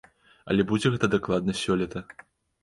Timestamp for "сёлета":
1.61-2.05